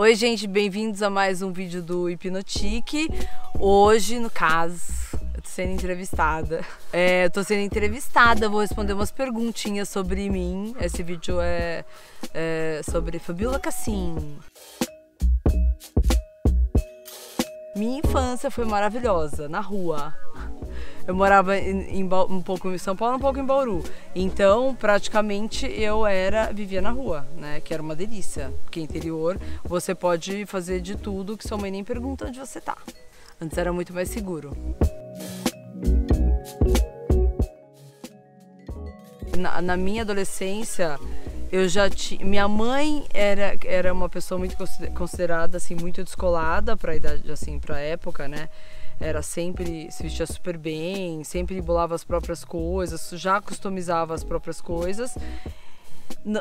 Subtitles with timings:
[0.00, 3.06] Oi, gente, bem-vindos a mais um vídeo do Hipnotique.
[3.58, 4.90] Hoje, no caso,
[5.34, 6.64] eu tô sendo entrevistada.
[6.90, 10.74] É, eu tô sendo entrevistada, vou responder umas perguntinhas sobre mim.
[10.80, 11.84] Esse vídeo é,
[12.32, 14.38] é sobre Fabiola Cassim.
[17.76, 20.14] Minha infância foi maravilhosa, na rua.
[21.06, 23.82] Eu morava em, em, um pouco em São Paulo, um pouco em Bauru.
[24.14, 27.60] Então, praticamente eu era vivia na rua, né?
[27.60, 28.52] Que era uma delícia.
[28.64, 32.76] Porque interior você pode fazer de tudo que sua mãe nem pergunta onde você tá.
[33.40, 34.56] Antes era muito mais seguro.
[39.36, 40.98] Na, na minha adolescência,
[41.50, 42.24] eu já tinha.
[42.24, 44.56] Minha mãe era, era uma pessoa muito
[44.94, 48.48] considerada assim muito descolada para idade assim para época, né?
[49.00, 54.60] Era sempre se vestia super bem, sempre bolava as próprias coisas, já customizava as próprias
[54.60, 55.16] coisas.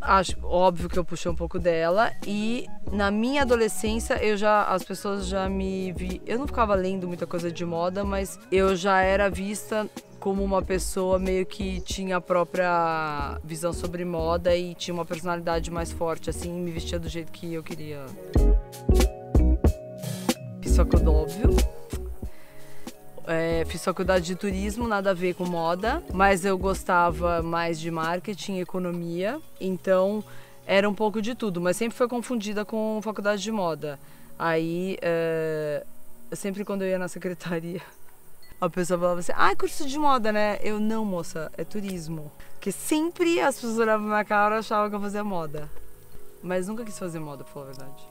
[0.00, 4.84] Acho óbvio que eu puxei um pouco dela e na minha adolescência eu já as
[4.84, 9.00] pessoas já me vi, eu não ficava lendo muita coisa de moda, mas eu já
[9.00, 9.88] era vista
[10.20, 15.70] como uma pessoa meio que tinha a própria visão sobre moda e tinha uma personalidade
[15.70, 18.06] mais forte assim, me vestia do jeito que eu queria.
[20.62, 21.50] Isso é óbvio
[23.26, 27.90] é, fiz faculdade de turismo, nada a ver com moda, mas eu gostava mais de
[27.90, 30.22] marketing e economia, então
[30.66, 33.98] era um pouco de tudo, mas sempre foi confundida com faculdade de moda.
[34.38, 35.84] Aí, é,
[36.32, 37.80] sempre quando eu ia na secretaria,
[38.60, 40.58] a pessoa falava assim: ah, curso de moda, né?
[40.62, 42.30] Eu, não, moça, é turismo.
[42.54, 45.70] Porque sempre as pessoas olhavam na cara e achavam que eu fazia moda.
[46.42, 48.02] Mas nunca quis fazer moda, pra falar a verdade.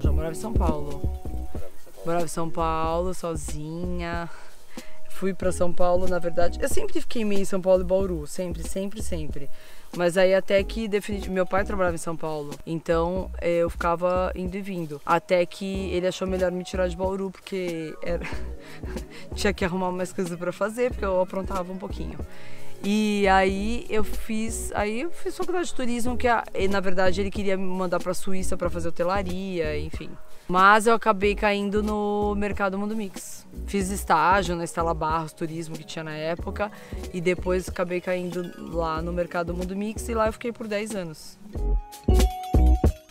[0.00, 1.17] Já morava em São Paulo.
[2.04, 4.28] Morava em São Paulo, sozinha.
[5.10, 6.58] Fui para São Paulo, na verdade.
[6.62, 9.50] Eu sempre fiquei meio em São Paulo e Bauru, sempre, sempre, sempre.
[9.96, 14.30] Mas aí até que definitivamente meu pai trabalhava em São Paulo, então eh, eu ficava
[14.34, 15.00] indo e vindo.
[15.04, 18.24] Até que ele achou melhor me tirar de Bauru porque era...
[19.34, 22.18] tinha que arrumar mais coisas para fazer, porque eu aprontava um pouquinho.
[22.82, 26.28] E aí eu fiz, aí eu fiz faculdade de turismo que
[26.70, 30.10] na verdade ele queria me mandar para Suíça para fazer hotelaria, enfim.
[30.46, 33.46] Mas eu acabei caindo no mercado Mundo Mix.
[33.66, 36.72] Fiz estágio na Estela Barros Turismo que tinha na época
[37.12, 40.94] e depois acabei caindo lá no mercado Mundo Mix e lá eu fiquei por 10
[40.94, 41.38] anos.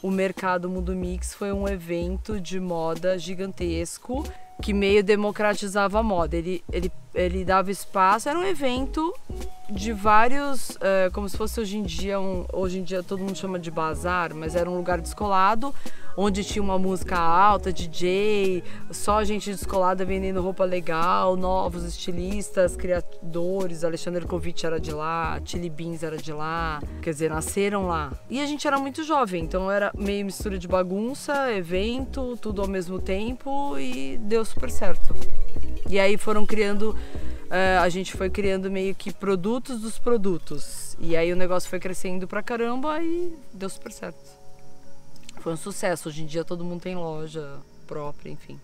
[0.01, 4.23] O Mercado Mundo Mix foi um evento de moda gigantesco
[4.61, 6.35] que meio democratizava a moda.
[6.35, 9.13] Ele, ele, ele dava espaço, era um evento
[9.69, 13.37] de vários, uh, como se fosse hoje em dia, um, hoje em dia todo mundo
[13.37, 15.73] chama de bazar, mas era um lugar descolado
[16.19, 23.83] onde tinha uma música alta, DJ, só gente descolada vendendo roupa legal, novos estilistas, criadores,
[23.83, 28.11] Alexandre Kovic era de lá, Chili Beans era de lá, quer dizer, nasceram lá.
[28.31, 32.67] E a gente era muito jovem, então era meio mistura de bagunça, evento, tudo ao
[32.67, 35.13] mesmo tempo e deu super certo.
[35.89, 36.97] E aí foram criando
[37.47, 40.97] Uh, a gente foi criando meio que produtos dos produtos.
[40.99, 44.37] E aí o negócio foi crescendo pra caramba e deu super certo
[45.47, 46.09] foi um sucesso.
[46.09, 48.59] Hoje em dia todo mundo tem loja própria, enfim.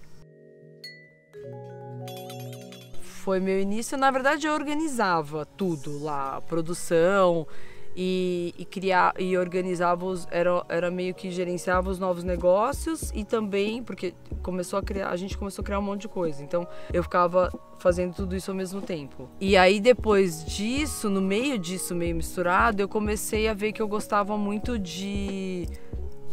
[3.01, 7.47] Foi meu início, na verdade eu organizava tudo lá, produção
[7.95, 13.23] e, e criar e organizava os, era, era meio que gerenciava os novos negócios e
[13.23, 16.43] também porque começou a criar, a gente começou a criar um monte de coisa.
[16.43, 19.29] Então eu ficava fazendo tudo isso ao mesmo tempo.
[19.39, 23.87] E aí depois disso, no meio disso meio misturado, eu comecei a ver que eu
[23.87, 25.67] gostava muito de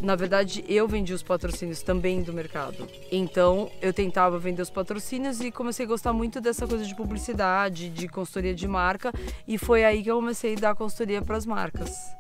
[0.01, 2.89] na verdade, eu vendi os patrocínios também do mercado.
[3.11, 7.89] Então, eu tentava vender os patrocínios e comecei a gostar muito dessa coisa de publicidade,
[7.91, 9.13] de consultoria de marca,
[9.47, 12.15] e foi aí que eu comecei a dar consultoria para as marcas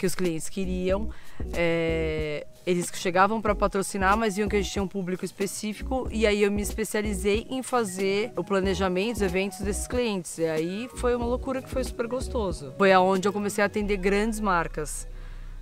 [0.00, 1.10] que os clientes queriam.
[1.52, 6.26] É, eles chegavam para patrocinar, mas viam que a gente tinha um público específico e
[6.26, 10.38] aí eu me especializei em fazer o planejamento, os eventos desses clientes.
[10.38, 12.72] E aí foi uma loucura que foi super gostoso.
[12.78, 15.06] Foi aonde eu comecei a atender grandes marcas.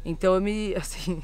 [0.05, 1.20] Então eu me, assim,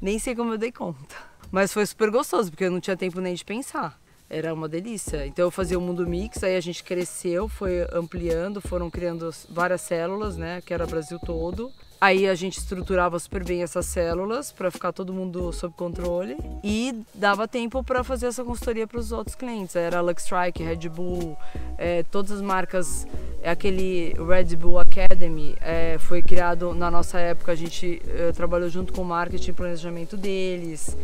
[0.00, 1.16] nem sei como eu dei conta.
[1.50, 3.98] Mas foi super gostoso, porque eu não tinha tempo nem de pensar.
[4.28, 5.26] Era uma delícia.
[5.26, 9.80] Então eu fazia o Mundo Mix, aí a gente cresceu, foi ampliando, foram criando várias
[9.80, 10.60] células, né?
[10.64, 11.72] Que era Brasil todo.
[12.00, 17.04] Aí a gente estruturava super bem essas células para ficar todo mundo sob controle e
[17.12, 19.76] dava tempo para fazer essa consultoria para os outros clientes.
[19.76, 21.36] Era Lux Strike, Red Bull,
[21.76, 23.06] é, todas as marcas.
[23.42, 27.52] É aquele Red Bull Academy é, foi criado na nossa época.
[27.52, 30.96] A gente é, trabalhou junto com o marketing e planejamento deles.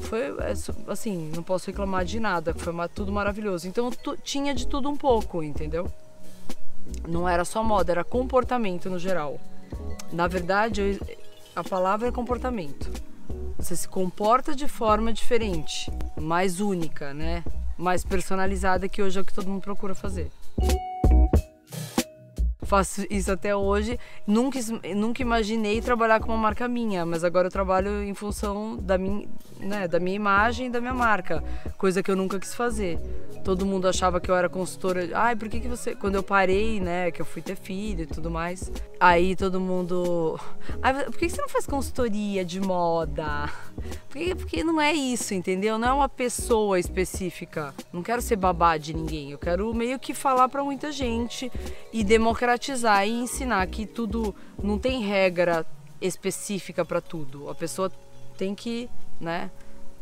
[0.00, 0.54] Foi é,
[0.88, 2.54] assim, não posso reclamar de nada.
[2.54, 3.68] Foi tudo maravilhoso.
[3.68, 3.90] Então
[4.22, 5.90] tinha de tudo um pouco, entendeu?
[7.06, 9.38] Não era só moda, era comportamento no geral.
[10.10, 11.16] Na verdade, eu,
[11.54, 12.90] a palavra é comportamento.
[13.58, 17.44] Você se comporta de forma diferente, mais única, né?
[17.76, 20.30] Mais personalizada, que hoje é o que todo mundo procura fazer
[22.72, 23.98] faço isso até hoje.
[24.26, 24.58] Nunca,
[24.96, 29.28] nunca imaginei trabalhar com uma marca minha, mas agora eu trabalho em função da minha,
[29.60, 31.44] né, da minha imagem e da minha marca,
[31.82, 32.96] coisa que eu nunca quis fazer.
[33.42, 35.10] Todo mundo achava que eu era consultora.
[35.14, 35.96] Ai, por que, que você.
[35.96, 38.70] Quando eu parei, né, que eu fui ter filho e tudo mais,
[39.00, 40.38] aí todo mundo.
[40.80, 43.50] Ai, por que, que você não faz consultoria de moda?
[44.08, 45.76] Porque, porque não é isso, entendeu?
[45.76, 47.74] Não é uma pessoa específica.
[47.92, 49.32] Não quero ser babá de ninguém.
[49.32, 51.50] Eu quero meio que falar para muita gente
[51.92, 54.32] e democratizar e ensinar que tudo
[54.62, 55.66] não tem regra
[56.00, 57.50] específica para tudo.
[57.50, 57.90] A pessoa
[58.38, 58.88] tem que,
[59.20, 59.50] né,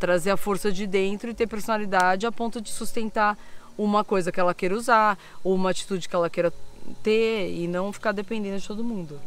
[0.01, 3.39] trazer a força de dentro e ter personalidade a ponto de sustentar
[3.77, 6.53] uma coisa que ela queira usar, ou uma atitude que ela queira
[7.03, 9.21] ter e não ficar dependendo de todo mundo.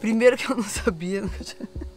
[0.00, 1.22] Primeiro que eu não sabia.
[1.42, 1.68] Tinha...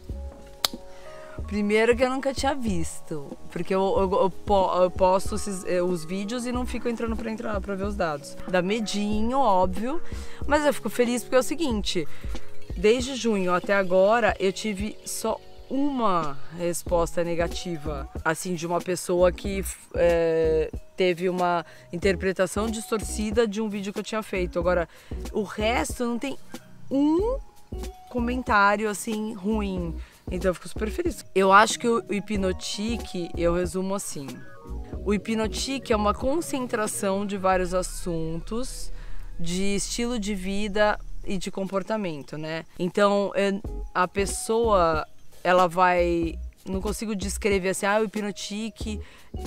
[1.52, 3.26] Primeiro que eu nunca tinha visto.
[3.50, 7.30] Porque eu, eu, eu, eu posto esses, eh, os vídeos e não fico entrando pra
[7.30, 8.34] entrar para ver os dados.
[8.48, 10.00] Dá medinho, óbvio.
[10.46, 12.08] Mas eu fico feliz porque é o seguinte:
[12.74, 15.38] desde junho até agora eu tive só
[15.68, 19.62] uma resposta negativa, assim, de uma pessoa que
[19.94, 24.58] é, teve uma interpretação distorcida de um vídeo que eu tinha feito.
[24.58, 24.88] Agora,
[25.34, 26.34] o resto não tem
[26.90, 27.38] um
[28.08, 29.94] comentário assim ruim.
[30.30, 31.24] Então eu fico super feliz.
[31.34, 34.26] Eu acho que o hipnotique, eu resumo assim.
[35.04, 38.92] O hipnotique é uma concentração de vários assuntos
[39.38, 42.64] de estilo de vida e de comportamento, né?
[42.78, 43.52] Então é,
[43.94, 45.06] a pessoa
[45.42, 49.00] ela vai não consigo descrever assim, ah, o hipnotique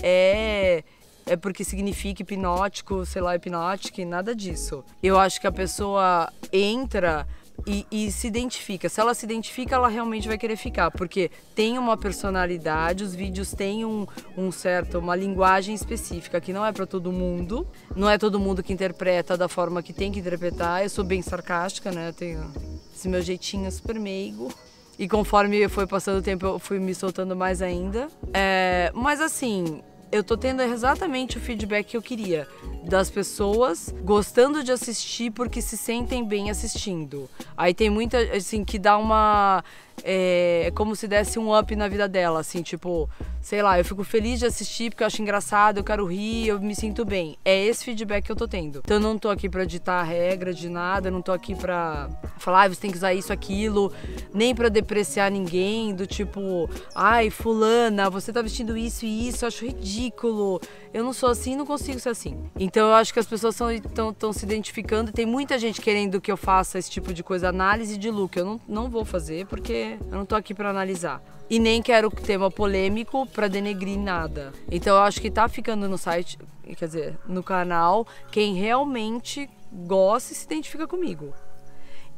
[0.04, 0.84] é
[1.28, 4.84] é porque significa hipnótico, sei lá, hipnótico, nada disso.
[5.02, 7.28] Eu acho que a pessoa entra
[7.66, 8.88] e, e, se identifica.
[8.88, 13.52] Se ela se identifica, ela realmente vai querer ficar, porque tem uma personalidade, os vídeos
[13.54, 14.06] têm um,
[14.38, 18.62] um certo, uma linguagem específica que não é para todo mundo, não é todo mundo
[18.62, 20.84] que interpreta da forma que tem que interpretar.
[20.84, 22.12] Eu sou bem sarcástica, né?
[22.12, 22.52] tenho
[22.96, 24.54] esse meu jeitinho super meigo.
[24.98, 28.08] E conforme foi passando o tempo, eu fui me soltando mais ainda.
[28.34, 29.82] É, mas assim,
[30.12, 32.48] eu tô tendo exatamente o feedback que eu queria
[32.84, 37.30] das pessoas gostando de assistir porque se sentem bem assistindo.
[37.58, 39.64] Aí tem muita assim que dá uma
[40.04, 43.10] é, é como se desse um up na vida dela, assim, tipo,
[43.42, 46.60] sei lá, eu fico feliz de assistir porque eu acho engraçado, eu quero rir, eu
[46.60, 47.38] me sinto bem.
[47.46, 48.80] É esse feedback que eu tô tendo.
[48.80, 52.10] Então eu não tô aqui pra ditar regra de nada, eu não tô aqui pra
[52.38, 53.92] falar, ah, você tem que usar isso, aquilo,
[54.34, 59.48] nem pra depreciar ninguém, do tipo, ai, fulana, você tá vestindo isso e isso, eu
[59.48, 60.60] acho ridículo.
[60.94, 62.38] Eu não sou assim, não consigo ser assim.
[62.58, 65.12] Então eu acho que as pessoas estão se identificando.
[65.12, 68.38] Tem muita gente querendo que eu faça esse tipo de coisa, análise de look.
[68.38, 71.22] Eu não, não vou fazer porque eu não tô aqui para analisar.
[71.50, 74.52] E nem quero tema polêmico para denegrir nada.
[74.72, 76.40] Então eu acho que tá ficando no site,
[76.78, 81.34] quer dizer, no canal, quem realmente gosta e se identifica comigo.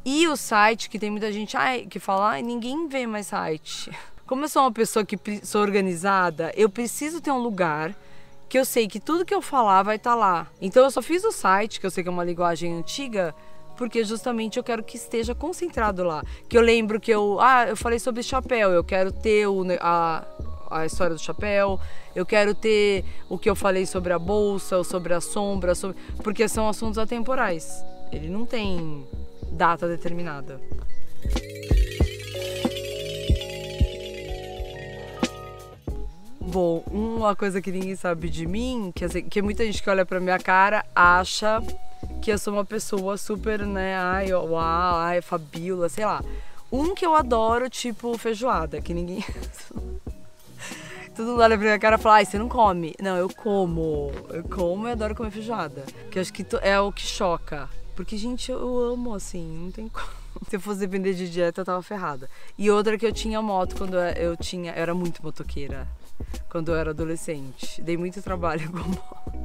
[0.04, 1.56] E o site, que tem muita gente
[1.90, 3.90] que fala, ai, ninguém vê mais site.
[4.26, 7.94] Como eu sou uma pessoa que sou organizada, eu preciso ter um lugar
[8.48, 10.46] que eu sei que tudo que eu falar vai estar tá lá.
[10.60, 13.34] Então eu só fiz o site, que eu sei que é uma linguagem antiga,
[13.78, 16.24] porque justamente eu quero que esteja concentrado lá.
[16.48, 20.26] Que eu lembro que eu, ah, eu falei sobre chapéu, eu quero ter o, a,
[20.68, 21.80] a história do chapéu,
[22.14, 25.96] eu quero ter o que eu falei sobre a bolsa, ou sobre a sombra, sobre...
[26.24, 27.82] porque são assuntos atemporais.
[28.10, 29.06] Ele não tem
[29.52, 30.60] data determinada.
[36.40, 40.04] Bom, uma coisa que ninguém sabe de mim, que, assim, que muita gente que olha
[40.04, 41.62] pra minha cara acha
[42.28, 43.96] que eu sou uma pessoa super, né?
[43.96, 46.22] Ai, uau, ai, Fabiola, sei lá.
[46.70, 49.24] Um que eu adoro, tipo, feijoada, que ninguém.
[51.16, 52.94] Todo mundo olha pra minha cara e fala, ai, você não come.
[53.00, 54.12] Não, eu como.
[54.28, 55.86] Eu como e adoro comer feijoada.
[56.10, 57.66] Que acho que é o que choca.
[57.96, 60.06] Porque, gente, eu amo, assim, não tem como.
[60.50, 62.28] Se eu fosse depender de dieta, eu tava ferrada.
[62.58, 64.72] E outra que eu tinha moto quando eu tinha.
[64.72, 65.88] Eu era muito motoqueira
[66.50, 67.80] quando eu era adolescente.
[67.80, 69.37] Dei muito trabalho com moto.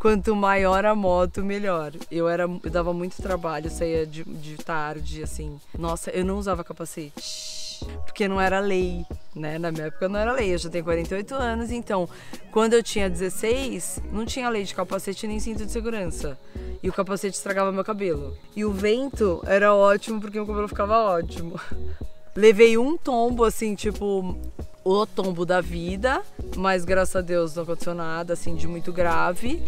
[0.00, 1.92] Quanto maior a moto, melhor.
[2.10, 5.60] Eu era, eu dava muito trabalho, saía de, de tarde, assim.
[5.78, 7.60] Nossa, eu não usava capacete
[8.04, 9.04] porque não era lei,
[9.34, 9.58] né?
[9.58, 12.08] Na minha época não era lei, eu já tenho 48 anos, então
[12.50, 16.38] quando eu tinha 16, não tinha lei de capacete nem cinto de segurança.
[16.82, 18.36] E o capacete estragava meu cabelo.
[18.56, 21.60] E o vento era ótimo porque meu cabelo ficava ótimo.
[22.34, 24.36] Levei um tombo, assim, tipo,
[24.84, 26.22] o tombo da vida,
[26.56, 29.62] mas graças a Deus não aconteceu nada assim de muito grave.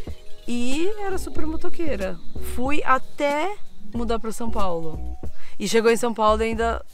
[0.46, 2.18] E era super motoqueira.
[2.54, 3.54] Fui até
[3.94, 5.16] mudar para São Paulo.
[5.58, 6.84] E chegou em São Paulo ainda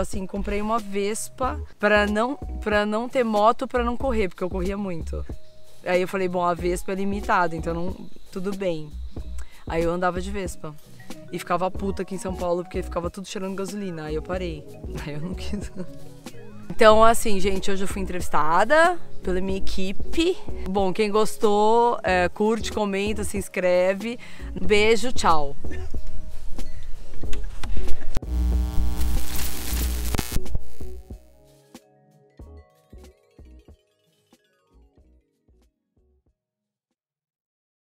[0.00, 4.50] assim, comprei uma Vespa para não para não ter moto, para não correr, porque eu
[4.50, 5.24] corria muito.
[5.84, 7.94] Aí eu falei, bom, a Vespa é limitada, então não,
[8.32, 8.90] tudo bem.
[9.66, 10.74] Aí eu andava de Vespa.
[11.30, 14.04] E ficava puta aqui em São Paulo porque ficava tudo cheirando gasolina.
[14.04, 14.64] Aí eu parei.
[15.06, 15.70] Aí eu não quis.
[16.70, 20.36] Então, assim, gente, hoje eu fui entrevistada pela minha equipe.
[20.68, 24.18] Bom, quem gostou, é, curte, comenta, se inscreve.
[24.60, 25.56] Beijo, tchau.